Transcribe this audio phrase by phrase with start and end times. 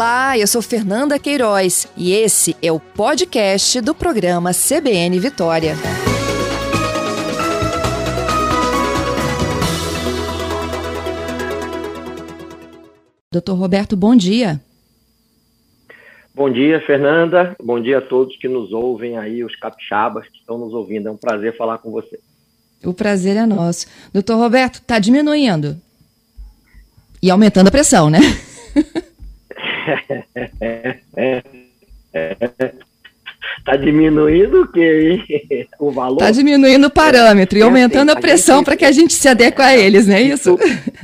[0.00, 5.74] Olá, eu sou Fernanda Queiroz e esse é o podcast do programa CBN Vitória.
[13.30, 14.58] Doutor Roberto, bom dia.
[16.34, 17.54] Bom dia, Fernanda.
[17.62, 21.08] Bom dia a todos que nos ouvem aí, os capixabas que estão nos ouvindo.
[21.08, 22.18] É um prazer falar com você.
[22.82, 23.86] O prazer é nosso.
[24.14, 25.78] Doutor Roberto, está diminuindo.
[27.22, 28.20] E aumentando a pressão, né?
[33.58, 35.66] Está diminuindo o quê?
[35.78, 36.16] O valor?
[36.18, 39.60] Está diminuindo o parâmetro e é aumentando a pressão para que a gente se adeque
[39.62, 40.58] a eles, não é isso?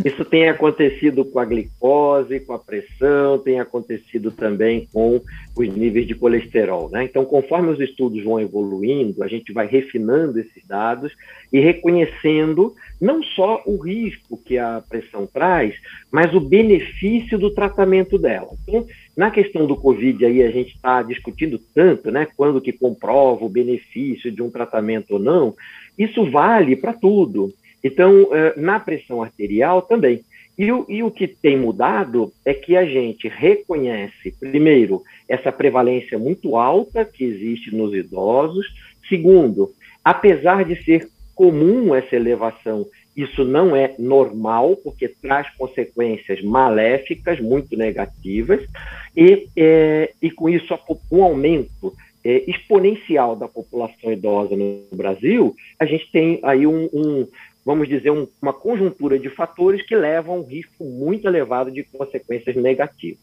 [0.06, 0.24] Isso?
[0.24, 5.20] Tem acontecido com a glicose, com a pressão, tem acontecido também com
[5.56, 6.88] os níveis de colesterol.
[6.90, 7.04] Né?
[7.04, 11.12] Então, conforme os estudos vão evoluindo, a gente vai refinando esses dados
[11.52, 15.74] e reconhecendo não só o risco que a pressão traz,
[16.10, 18.50] mas o benefício do tratamento dela.
[18.66, 23.44] Então, na questão do Covid, aí a gente está discutindo tanto, né, quando que comprova
[23.44, 25.54] o benefício de um tratamento ou não,
[25.98, 27.52] isso vale para tudo.
[27.86, 30.22] Então, eh, na pressão arterial também.
[30.58, 36.18] E o, e o que tem mudado é que a gente reconhece, primeiro, essa prevalência
[36.18, 38.66] muito alta que existe nos idosos.
[39.08, 39.70] Segundo,
[40.02, 42.86] apesar de ser comum essa elevação.
[43.14, 48.66] Isso não é normal, porque traz consequências maléficas, muito negativas,
[49.14, 50.74] e, é, e com isso
[51.12, 57.26] um aumento é, exponencial da população idosa no Brasil, a gente tem aí um, um
[57.66, 61.82] vamos dizer, um, uma conjuntura de fatores que levam a um risco muito elevado de
[61.82, 63.18] consequências negativas.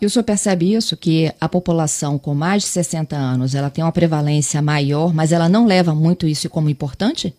[0.00, 3.84] E o senhor percebe isso, que a população com mais de 60 anos, ela tem
[3.84, 7.34] uma prevalência maior, mas ela não leva muito isso como importante?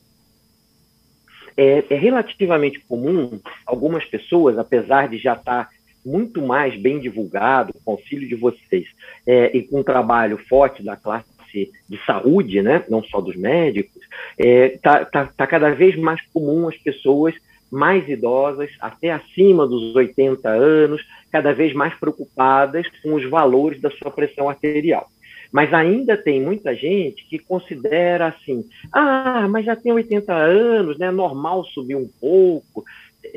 [1.56, 5.70] É, é relativamente comum algumas pessoas, apesar de já estar
[6.06, 8.88] muito mais bem divulgado com o auxílio de vocês
[9.26, 14.02] é, e com um trabalho forte da classe de saúde, né, não só dos médicos,
[14.38, 17.34] está é, tá, tá, tá cada vez mais comum as pessoas
[17.72, 23.92] mais idosas, até acima dos 80 anos, cada vez mais preocupadas com os valores da
[23.92, 25.08] sua pressão arterial.
[25.52, 31.08] Mas ainda tem muita gente que considera assim: ah, mas já tem 80 anos, né?
[31.08, 32.84] é normal subir um pouco.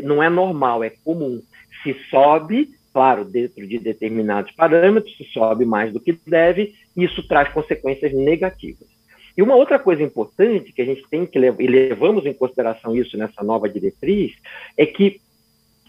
[0.02, 1.40] Não é normal, é comum.
[1.82, 7.48] Se sobe, claro, dentro de determinados parâmetros, se sobe mais do que deve, isso traz
[7.52, 8.88] consequências negativas.
[9.36, 12.96] E uma outra coisa importante que a gente tem que levar, e levamos em consideração
[12.96, 14.32] isso nessa nova diretriz,
[14.76, 15.20] é que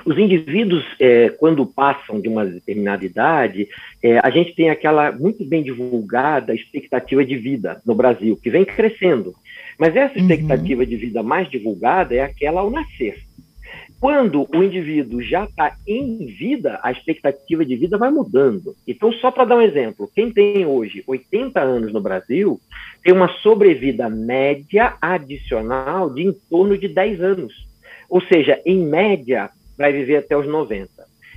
[0.06, 3.68] os indivíduos, é, quando passam de uma determinada idade,
[4.02, 8.66] é, a gente tem aquela muito bem divulgada expectativa de vida no Brasil, que vem
[8.66, 9.34] crescendo.
[9.78, 10.22] Mas essa uhum.
[10.22, 10.90] expectativa uhum.
[10.90, 13.22] de vida mais divulgada é aquela ao nascer.
[14.02, 18.76] Quando o indivíduo já está em vida, a expectativa de vida vai mudando.
[18.88, 22.60] Então, só para dar um exemplo, quem tem hoje 80 anos no Brasil
[23.04, 27.54] tem uma sobrevida média adicional de em torno de 10 anos.
[28.10, 30.90] Ou seja, em média, vai viver até os 90.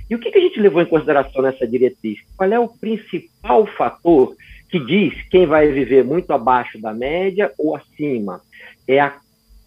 [0.09, 2.17] E o que, a gente levou em consideração nessa diretriz?
[2.35, 4.35] Qual é o principal fator
[4.71, 8.41] que diz quem vai viver muito abaixo da média ou acima?
[8.87, 9.19] É a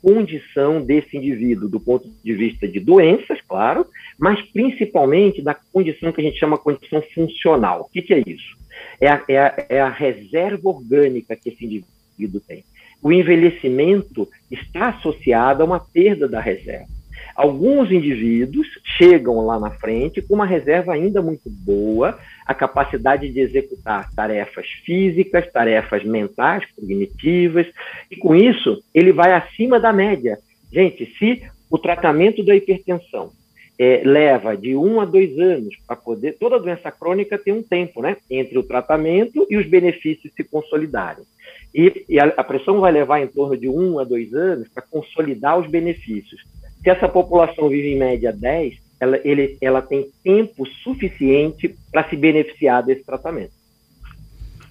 [0.02, 3.86] condição desse indivíduo, do ponto de vista de doenças, claro,
[4.18, 7.82] mas principalmente da condição que a gente chama condição funcional.
[7.82, 8.56] O que, que é isso?
[9.00, 12.64] É a, é, a, é a reserva orgânica que esse indivíduo tem.
[13.02, 16.97] O envelhecimento está associado a uma perda da reserva.
[17.34, 23.40] Alguns indivíduos chegam lá na frente com uma reserva ainda muito boa, a capacidade de
[23.40, 27.66] executar tarefas físicas, tarefas mentais, cognitivas,
[28.10, 30.38] e com isso ele vai acima da média.
[30.72, 33.30] Gente, se o tratamento da hipertensão
[33.78, 36.36] é, leva de um a dois anos para poder.
[36.38, 38.16] Toda doença crônica tem um tempo, né?
[38.28, 41.24] Entre o tratamento e os benefícios se consolidarem.
[41.72, 44.82] E, e a, a, pressão vai levar em torno de um a dois anos para
[44.82, 46.42] consolidar os benefícios.
[46.82, 52.16] Se essa população vive em média 10, ela, ele, ela tem tempo suficiente para se
[52.16, 53.52] beneficiar desse tratamento.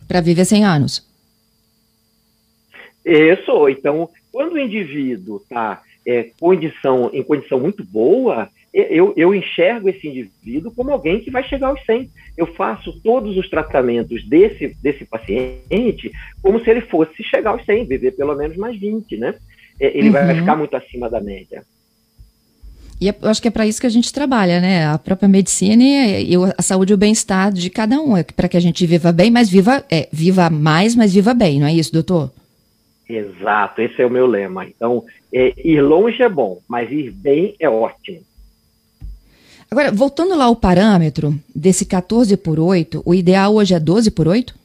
[0.08, 1.08] Para viver 100 anos.
[3.06, 3.70] Isso.
[3.70, 10.08] Então, quando o indivíduo está é, condição, em condição muito boa, eu, eu enxergo esse
[10.08, 12.10] indivíduo como alguém que vai chegar aos 100.
[12.38, 16.12] Eu faço todos os tratamentos desse, desse paciente
[16.42, 19.36] como se ele fosse chegar aos 100, viver pelo menos mais 20, né?
[19.80, 20.14] É, ele uhum.
[20.14, 21.64] vai ficar muito acima da média.
[23.00, 24.88] E é, eu acho que é para isso que a gente trabalha, né?
[24.88, 28.58] A própria medicina e, a saúde e o bem-estar de cada um, é para que
[28.58, 31.94] a gente viva bem, mas viva, é, viva mais, mas viva bem, não é isso,
[31.94, 32.32] doutor?
[33.08, 34.66] Exato, esse é o meu lema.
[34.66, 38.20] Então, é, ir longe é bom, mas ir bem é ótimo.
[39.70, 44.28] Agora, voltando lá ao parâmetro desse 14 por 8, o ideal hoje é 12 por
[44.28, 44.56] 8?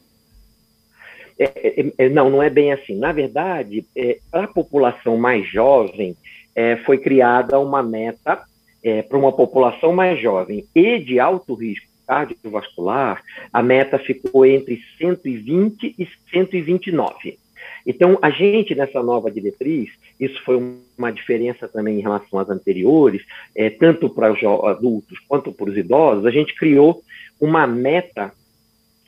[1.38, 2.96] É, é, é, não, não é bem assim.
[2.96, 6.17] Na verdade, é, para a população mais jovem,
[6.55, 8.43] é, foi criada uma meta
[8.82, 14.81] é, para uma população mais jovem e de alto risco cardiovascular, a meta ficou entre
[14.99, 17.38] 120 e 129.
[17.87, 20.61] Então, a gente, nessa nova diretriz, isso foi
[20.96, 23.23] uma diferença também em relação às anteriores,
[23.56, 27.02] é, tanto para os adultos quanto para os idosos, a gente criou
[27.40, 28.32] uma meta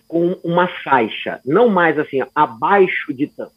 [0.09, 3.53] com uma faixa, não mais assim, abaixo de tanto,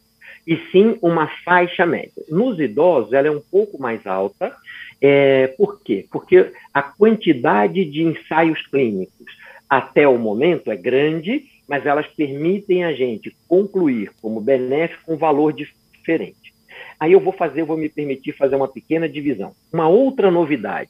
[0.45, 2.23] e sim uma faixa média.
[2.29, 4.55] Nos idosos, ela é um pouco mais alta.
[5.01, 6.05] É, por quê?
[6.11, 9.27] Porque a quantidade de ensaios clínicos
[9.69, 15.51] até o momento é grande mas elas permitem a gente concluir como benéfico um valor
[15.51, 16.53] diferente.
[16.99, 19.53] Aí eu vou fazer, vou me permitir fazer uma pequena divisão.
[19.71, 20.89] Uma outra novidade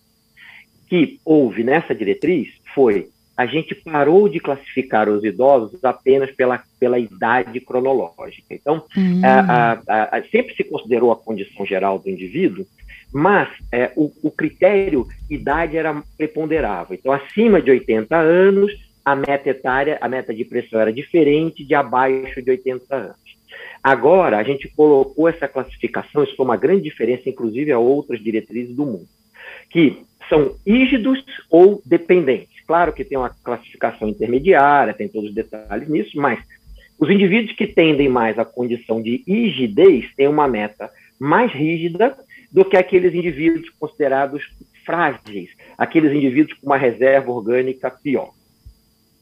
[0.88, 6.98] que houve nessa diretriz foi a gente parou de classificar os idosos apenas pela, pela
[6.98, 8.48] idade cronológica.
[8.50, 9.22] Então, hum.
[9.24, 12.66] a, a, a, sempre se considerou a condição geral do indivíduo,
[13.14, 16.98] mas é, o, o critério idade era preponderável.
[17.00, 18.72] Então, acima de 80 anos,
[19.06, 23.38] a meta etária, a meta de pressão era diferente de abaixo de 80 anos.
[23.84, 28.76] Agora, a gente colocou essa classificação, isso foi uma grande diferença, inclusive, a outras diretrizes
[28.76, 29.08] do mundo,
[29.70, 32.57] que são rígidos ou dependentes.
[32.68, 36.38] Claro que tem uma classificação intermediária, tem todos os detalhes nisso, mas
[37.00, 42.18] os indivíduos que tendem mais à condição de rigidez têm uma meta mais rígida
[42.52, 44.44] do que aqueles indivíduos considerados
[44.86, 48.32] frágeis, aqueles indivíduos com uma reserva orgânica pior.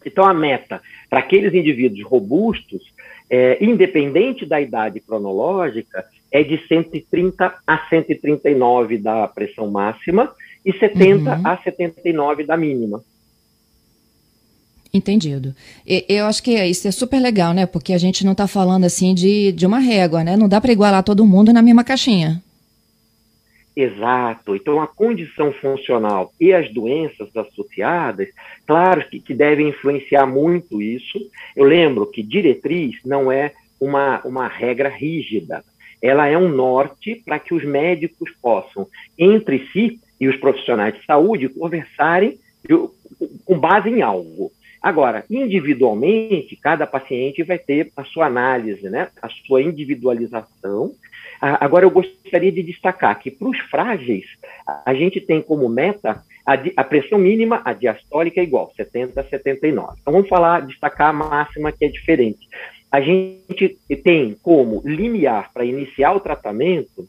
[0.04, 2.82] Então, a meta para aqueles indivíduos robustos,
[3.30, 10.34] é, independente da idade cronológica, é de 130 a 139 da pressão máxima
[10.66, 11.48] e 70 uhum.
[11.48, 13.02] a 79 da mínima.
[14.96, 15.54] Entendido.
[16.08, 17.66] Eu acho que isso é super legal, né?
[17.66, 20.38] Porque a gente não está falando assim de, de uma régua, né?
[20.38, 22.42] Não dá para igualar todo mundo na mesma caixinha.
[23.76, 24.56] Exato.
[24.56, 28.30] Então, a condição funcional e as doenças associadas,
[28.66, 31.20] claro que, que devem influenciar muito isso.
[31.54, 35.62] Eu lembro que diretriz não é uma, uma regra rígida.
[36.02, 38.88] Ela é um norte para que os médicos possam,
[39.20, 42.38] entre si e os profissionais de saúde, conversarem
[43.44, 44.52] com base em algo.
[44.86, 49.10] Agora, individualmente, cada paciente vai ter a sua análise, né?
[49.20, 50.92] a sua individualização
[51.42, 54.26] Agora, eu gostaria de destacar que para os frágeis,
[54.86, 59.24] a gente tem como meta a, a, pressão mínima, a diastólica é igual, 70 a
[59.24, 59.98] 79.
[60.02, 62.48] Então, vamos falar, destacar a máxima que é diferente.
[62.92, 67.08] A gente tem como limiar para iniciar o tratamento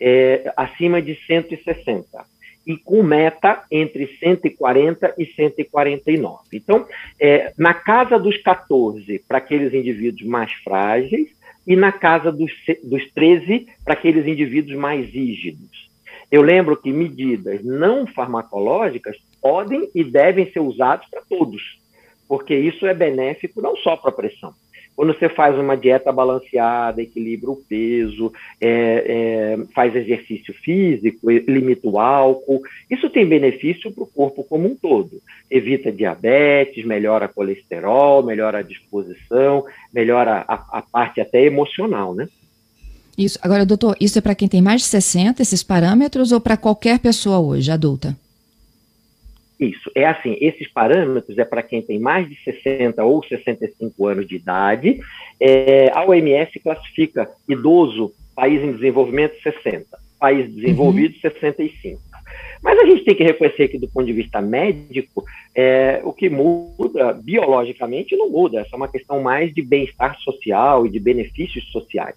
[0.00, 2.24] é, acima de 160
[2.66, 6.38] e com meta entre 140 e 149.
[6.52, 6.86] Então,
[7.18, 11.28] é, na casa dos 14, para aqueles indivíduos mais frágeis,
[11.66, 12.52] e na casa dos,
[12.82, 15.90] dos 13 para aqueles indivíduos mais rígidos.
[16.30, 21.78] Eu lembro que medidas não farmacológicas podem e devem ser usadas para todos,
[22.28, 24.54] porque isso é benéfico não só para a pressão,
[25.00, 28.30] quando você faz uma dieta balanceada, equilibra o peso,
[28.60, 32.60] é, é, faz exercício físico, limita o álcool,
[32.90, 35.12] isso tem benefício para o corpo como um todo.
[35.50, 42.28] Evita diabetes, melhora colesterol, melhora a disposição, melhora a, a parte até emocional, né?
[43.16, 43.38] Isso.
[43.40, 46.98] Agora, doutor, isso é para quem tem mais de 60, esses parâmetros, ou para qualquer
[46.98, 48.14] pessoa hoje, adulta?
[49.60, 54.26] Isso, é assim, esses parâmetros é para quem tem mais de 60 ou 65 anos
[54.26, 54.98] de idade.
[55.38, 59.84] É, a OMS classifica idoso, país em desenvolvimento, 60,
[60.18, 61.20] país desenvolvido, uhum.
[61.20, 62.00] 65.
[62.62, 65.24] Mas a gente tem que reconhecer que, do ponto de vista médico,
[65.54, 70.86] é, o que muda biologicamente não muda, essa é uma questão mais de bem-estar social
[70.86, 72.16] e de benefícios sociais.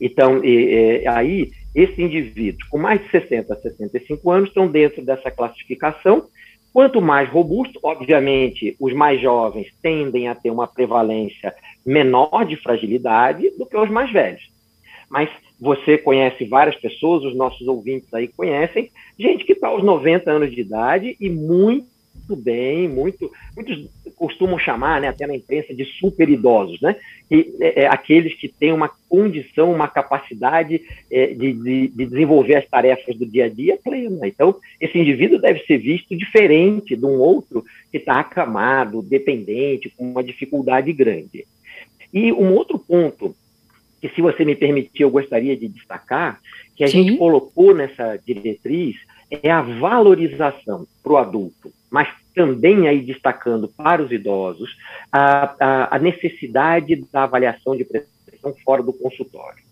[0.00, 5.00] Então, e, e, aí, esses indivíduos com mais de 60 a 65 anos estão dentro
[5.00, 6.26] dessa classificação
[6.72, 13.50] Quanto mais robusto, obviamente, os mais jovens tendem a ter uma prevalência menor de fragilidade
[13.58, 14.42] do que os mais velhos.
[15.10, 15.28] Mas
[15.60, 20.52] você conhece várias pessoas, os nossos ouvintes aí conhecem, gente que está aos 90 anos
[20.52, 21.91] de idade e muito
[22.32, 26.96] muito bem, muito, muitos costumam chamar, né, até na imprensa, de super idosos, né,
[27.28, 32.56] que é, é, aqueles que têm uma condição, uma capacidade é, de, de, de, desenvolver
[32.56, 34.26] as tarefas do dia a dia plena.
[34.26, 40.10] Então, esse indivíduo deve ser visto diferente de um outro que está acamado, dependente, com
[40.10, 41.44] uma dificuldade grande.
[42.12, 43.34] E um outro ponto
[44.00, 46.40] que, se você me permitir, eu gostaria de destacar,
[46.76, 47.04] que a Sim.
[47.04, 48.96] gente colocou nessa diretriz
[49.42, 54.74] é a valorização para o adulto, mas também aí destacando para os idosos
[55.12, 59.62] a, a, a necessidade da avaliação de pressão fora do consultório.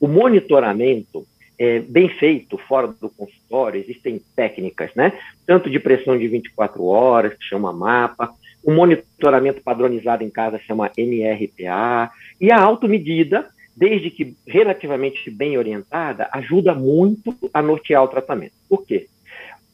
[0.00, 1.26] O monitoramento
[1.58, 5.12] é, bem feito fora do consultório, existem técnicas, né?
[5.44, 8.30] Tanto de pressão de 24 horas, que chama MAPA,
[8.62, 16.28] o monitoramento padronizado em casa chama MRPA, e a automedida, desde que relativamente bem orientada,
[16.32, 18.54] ajuda muito a nortear o tratamento.
[18.68, 19.06] Por quê?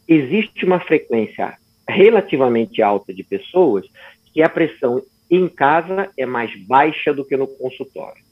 [0.09, 1.57] Existe uma frequência
[1.91, 3.87] relativamente alta de pessoas
[4.33, 8.23] que a pressão em casa é mais baixa do que no consultório.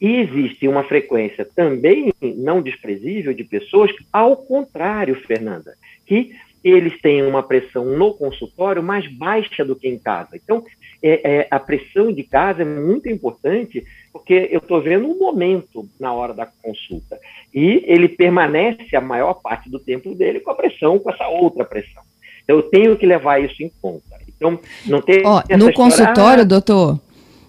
[0.00, 5.74] E existe uma frequência também não desprezível de pessoas, ao contrário, Fernanda,
[6.06, 6.32] que
[6.64, 10.30] eles têm uma pressão no consultório mais baixa do que em casa.
[10.34, 10.64] Então,
[11.02, 15.86] é, é, a pressão de casa é muito importante, porque eu estou vendo um momento
[15.98, 17.18] na hora da consulta.
[17.54, 21.64] E ele permanece a maior parte do tempo dele com a pressão, com essa outra
[21.64, 22.02] pressão.
[22.50, 24.18] Então, eu tenho que levar isso em conta.
[24.28, 25.22] Então, não tem.
[25.24, 26.98] Oh, no consultório, ah, doutor,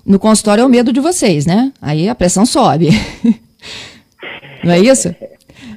[0.06, 1.74] no consultório é o medo de vocês, né?
[1.82, 2.90] Aí a pressão sobe.
[4.64, 5.16] Não é isso?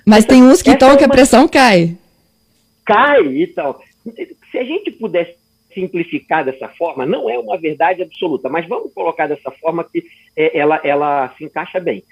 [0.05, 1.97] Mas tem uns que estão é que a pressão cai.
[2.85, 3.81] Cai e tal.
[4.53, 5.35] Se a gente pudesse
[5.73, 10.05] simplificar dessa forma, não é uma verdade absoluta, mas vamos colocar dessa forma que
[10.37, 12.05] é, ela, ela se encaixa bem.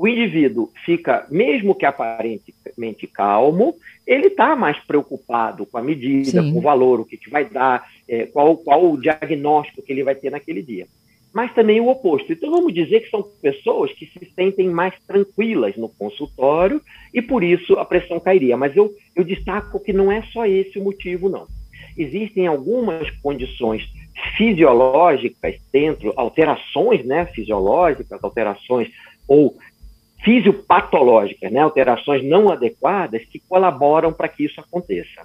[0.00, 3.74] O indivíduo fica, mesmo que aparentemente calmo,
[4.06, 6.54] ele está mais preocupado com a medida, Sim.
[6.54, 10.02] com o valor, o que, que vai dar, é, qual, qual o diagnóstico que ele
[10.02, 10.86] vai ter naquele dia
[11.32, 12.32] mas também o oposto.
[12.32, 16.82] Então, vamos dizer que são pessoas que se sentem mais tranquilas no consultório
[17.14, 18.56] e por isso a pressão cairia.
[18.56, 21.46] Mas eu, eu destaco que não é só esse o motivo, não.
[21.96, 23.88] Existem algumas condições
[24.36, 28.88] fisiológicas dentro, alterações né, fisiológicas, alterações
[29.28, 29.56] ou
[30.22, 35.22] fisiopatológicas, né, alterações não adequadas que colaboram para que isso aconteça.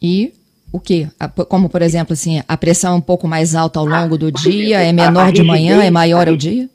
[0.00, 0.32] E
[0.72, 1.08] o quê?
[1.48, 4.80] Como, por exemplo, assim, a pressão é um pouco mais alta ao longo do dia,
[4.80, 6.68] é menor de manhã, é maior ao dia?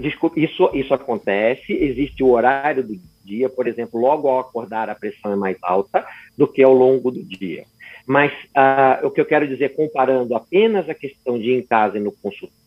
[0.00, 4.94] Desculpe, isso, isso acontece, existe o horário do dia, por exemplo, logo ao acordar a
[4.94, 6.04] pressão é mais alta
[6.36, 7.64] do que ao longo do dia.
[8.06, 11.98] Mas uh, o que eu quero dizer, comparando apenas a questão de ir em casa
[11.98, 12.61] e no consultório,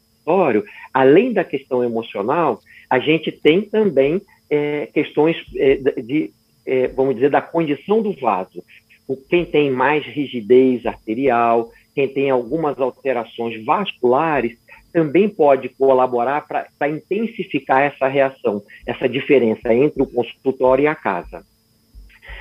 [0.93, 6.31] além da questão emocional, a gente tem também é, questões é, de,
[6.65, 8.63] é, vamos dizer, da condição do vaso
[9.29, 14.57] quem tem mais rigidez arterial, quem tem algumas alterações vasculares,
[14.91, 21.43] também pode colaborar para intensificar essa reação, essa diferença entre o consultório e a casa.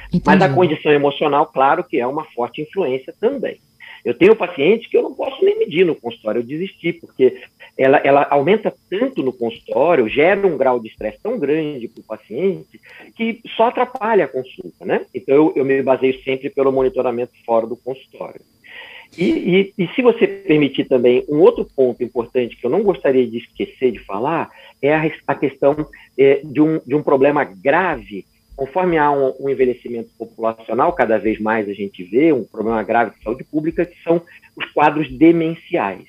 [0.08, 0.22] Entendi.
[0.24, 3.58] Mas a condição emocional, claro que é uma forte influência também.
[4.04, 7.40] Eu tenho pacientes que eu não posso nem medir no consultório, eu desisti, porque
[7.76, 12.04] ela, ela aumenta tanto no consultório, gera um grau de estresse tão grande para o
[12.04, 12.80] paciente,
[13.16, 15.06] que só atrapalha a consulta, né?
[15.14, 18.40] Então, eu, eu me baseio sempre pelo monitoramento fora do consultório.
[19.16, 23.26] E, e, e, se você permitir também, um outro ponto importante que eu não gostaria
[23.26, 24.50] de esquecer de falar
[24.82, 25.86] é a, a questão
[26.18, 28.24] é, de, um, de um problema grave.
[28.56, 33.16] Conforme há um, um, envelhecimento populacional, cada vez mais a gente vê um problema grave
[33.16, 34.22] de saúde pública, que são
[34.56, 36.06] os quadros demenciais.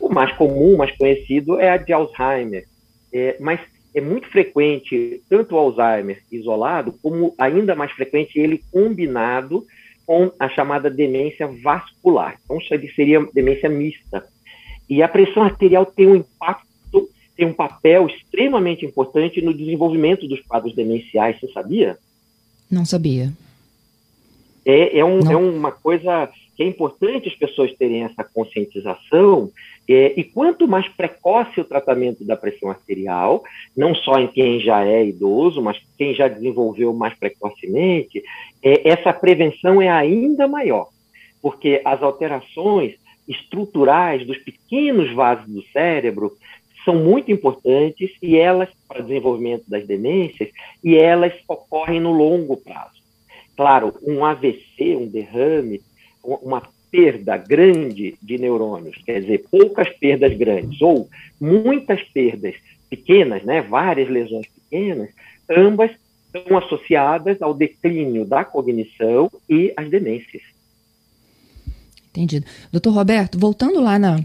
[0.00, 2.64] O mais comum, mais conhecido, é a de Alzheimer,
[3.12, 3.60] é, mas
[3.94, 9.64] é muito frequente tanto o Alzheimer isolado, como ainda mais frequente ele combinado
[10.06, 12.38] com a chamada demência vascular.
[12.44, 14.24] Então, isso seria demência mista.
[14.88, 16.66] E a pressão arterial tem um impacto,
[17.38, 21.38] tem um papel extremamente importante no desenvolvimento dos quadros demenciais.
[21.38, 21.96] Você sabia?
[22.68, 23.32] Não sabia.
[24.66, 29.52] É, é, um, é uma coisa que é importante as pessoas terem essa conscientização,
[29.88, 33.44] é, e quanto mais precoce o tratamento da pressão arterial,
[33.76, 38.20] não só em quem já é idoso, mas quem já desenvolveu mais precocemente,
[38.60, 40.88] é, essa prevenção é ainda maior,
[41.40, 42.96] porque as alterações
[43.28, 46.32] estruturais dos pequenos vasos do cérebro
[46.84, 50.50] são muito importantes e elas, para o desenvolvimento das demências,
[50.82, 52.98] e elas ocorrem no longo prazo.
[53.56, 55.80] Claro, um AVC, um derrame,
[56.22, 61.08] uma perda grande de neurônios, quer dizer, poucas perdas grandes ou
[61.40, 62.54] muitas perdas
[62.88, 65.10] pequenas, né, várias lesões pequenas,
[65.50, 65.90] ambas
[66.34, 70.42] estão associadas ao declínio da cognição e às demências.
[72.10, 72.46] Entendido.
[72.72, 74.18] Doutor Roberto, voltando lá na,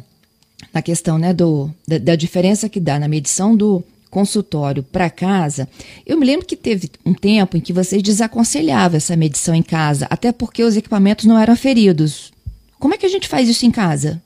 [0.74, 5.67] na questão né, do, da, da diferença que dá na medição do consultório para casa,
[6.05, 10.05] eu me lembro que teve um tempo em que vocês desaconselhavam essa medição em casa,
[10.08, 12.32] até porque os equipamentos não eram aferidos.
[12.79, 14.22] Como é que a gente faz isso em casa?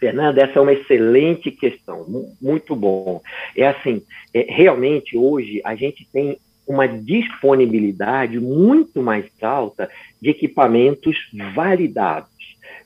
[0.00, 2.06] Fernanda, essa é uma excelente questão,
[2.40, 3.20] muito bom.
[3.56, 11.16] É assim, é, realmente hoje a gente tem uma disponibilidade muito mais alta de equipamentos
[11.54, 12.31] validados.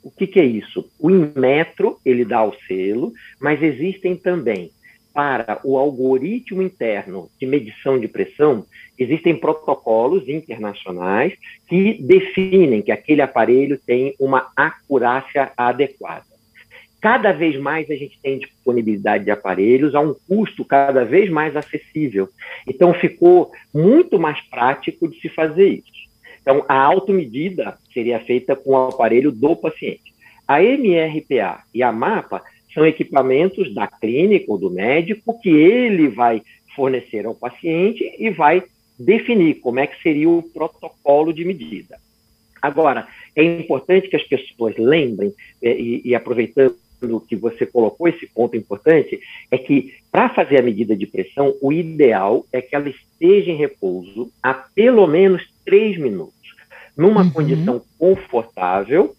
[0.02, 0.88] O que, que é isso?
[0.98, 4.70] O Inmetro, ele dá o selo, mas existem também
[5.16, 8.66] para o algoritmo interno de medição de pressão,
[8.98, 11.32] existem protocolos internacionais
[11.66, 16.26] que definem que aquele aparelho tem uma acurácia adequada.
[17.00, 21.56] Cada vez mais a gente tem disponibilidade de aparelhos a um custo cada vez mais
[21.56, 22.28] acessível.
[22.66, 25.95] Então, ficou muito mais prático de se fazer isso.
[26.46, 30.14] Então, a automedida seria feita com o aparelho do paciente.
[30.46, 32.40] A MRPA e a MAPA
[32.72, 36.40] são equipamentos da clínica ou do médico que ele vai
[36.76, 38.62] fornecer ao paciente e vai
[38.96, 41.98] definir como é que seria o protocolo de medida.
[42.62, 46.76] Agora, é importante que as pessoas lembrem, é, e, e aproveitando
[47.28, 49.18] que você colocou esse ponto importante,
[49.50, 53.56] é que para fazer a medida de pressão, o ideal é que ela esteja em
[53.56, 56.35] repouso há pelo menos três minutos,
[56.96, 57.30] numa uhum.
[57.30, 59.14] condição confortável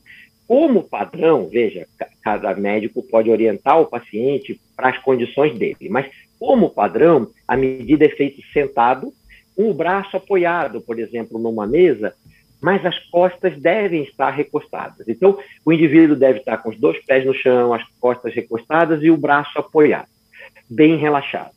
[0.48, 1.86] como padrão, veja,
[2.24, 8.06] cada médico pode orientar o paciente para as condições dele, mas como padrão, a medida
[8.06, 9.12] é feita sentado,
[9.56, 12.14] com o braço apoiado, por exemplo, numa mesa,
[12.62, 15.08] mas as costas devem estar recostadas.
[15.08, 19.10] Então, o indivíduo deve estar com os dois pés no chão, as costas recostadas e
[19.10, 20.08] o braço apoiado,
[20.70, 21.52] bem relaxado.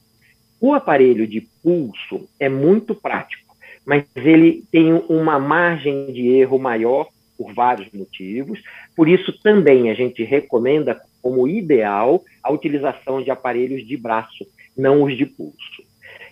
[0.60, 3.49] O aparelho de pulso é muito prático,
[3.86, 8.60] mas ele tem uma margem de erro maior por vários motivos.
[8.94, 14.46] Por isso, também a gente recomenda como ideal a utilização de aparelhos de braço,
[14.76, 15.82] não os de pulso.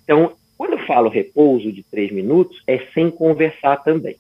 [0.05, 4.17] Então, quando eu falo repouso de três minutos, é sem conversar também.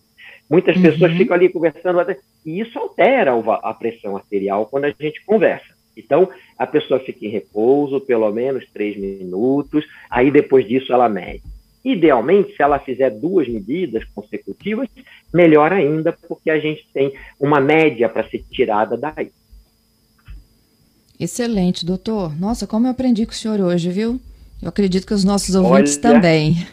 [0.49, 0.83] Muitas uhum.
[0.83, 1.99] pessoas ficam ali conversando,
[2.47, 3.33] e isso altera
[3.63, 5.77] a pressão arterial quando a gente conversa.
[5.97, 11.43] Então, a pessoa fica em repouso pelo menos três minutos, aí depois disso ela mede.
[11.88, 14.87] Idealmente, se ela fizer duas medidas consecutivas,
[15.33, 19.31] melhor ainda, porque a gente tem uma média para ser tirada daí.
[21.18, 22.38] Excelente, doutor.
[22.38, 24.20] Nossa, como eu aprendi com o senhor hoje, viu?
[24.61, 26.66] Eu acredito que os nossos ouvintes Olha, também.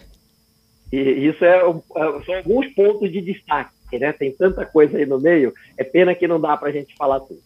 [0.91, 4.12] isso é, é, são alguns pontos de destaque, né?
[4.12, 7.21] Tem tanta coisa aí no meio, é pena que não dá para a gente falar
[7.21, 7.39] tudo.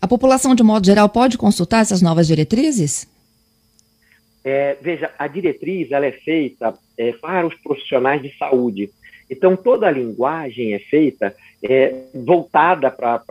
[0.00, 3.06] A população, de modo geral, pode consultar essas novas diretrizes?
[4.44, 8.90] É, veja, a diretriz ela é feita é, para os profissionais de saúde.
[9.30, 13.22] Então, toda a linguagem é feita é, voltada para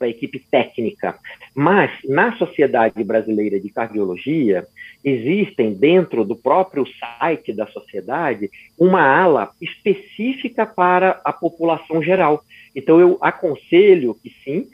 [0.00, 1.18] a equipe técnica.
[1.54, 4.66] Mas, na Sociedade Brasileira de Cardiologia,
[5.04, 12.44] existem, dentro do próprio site da sociedade, uma ala específica para a população geral.
[12.74, 14.68] Então, eu aconselho que sim,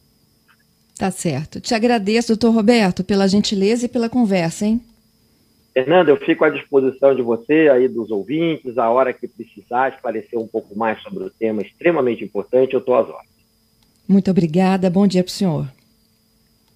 [0.97, 1.61] Tá certo.
[1.61, 4.81] Te agradeço, doutor Roberto, pela gentileza e pela conversa, hein?
[5.75, 10.39] Fernanda, eu fico à disposição de você, aí dos ouvintes, a hora que precisar esclarecer
[10.39, 13.27] um pouco mais sobre o tema extremamente importante, eu estou às horas.
[14.09, 15.69] Muito obrigada, bom dia para o senhor.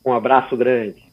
[0.04, 1.07] Um abraço grande.